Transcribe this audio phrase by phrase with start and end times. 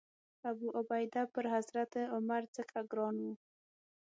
[0.49, 3.27] ابوعبیده پر حضرت عمر ځکه ګران و.